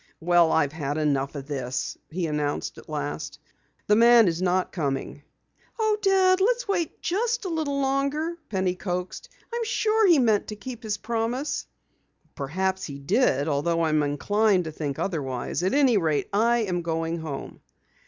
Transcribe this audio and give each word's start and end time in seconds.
"Well, 0.19 0.51
I've 0.51 0.71
had 0.71 0.97
enough 0.97 1.35
of 1.35 1.45
this!" 1.45 1.95
he 2.09 2.25
announced 2.25 2.79
at 2.79 2.89
last. 2.89 3.37
"The 3.85 3.95
man 3.95 4.27
isn't 4.27 4.71
coming." 4.71 5.21
"Oh, 5.77 5.95
Dad, 6.01 6.41
let's 6.41 6.67
wait 6.67 7.03
just 7.03 7.45
a 7.45 7.49
little 7.49 7.79
longer," 7.79 8.35
Penny 8.49 8.73
coaxed. 8.73 9.29
"I'm 9.53 9.63
sure 9.63 10.07
he 10.07 10.17
meant 10.17 10.47
to 10.47 10.55
keep 10.55 10.81
his 10.81 10.97
promise." 10.97 11.67
"Perhaps 12.33 12.85
he 12.85 12.97
did, 12.97 13.47
although 13.47 13.83
I'm 13.83 14.01
inclined 14.01 14.63
to 14.63 14.71
think 14.71 14.97
otherwise. 14.97 15.61
At 15.61 15.75
any 15.75 15.97
rate, 15.97 16.29
I 16.33 16.61
am 16.63 16.81
going 16.81 17.19
home!" 17.19 17.61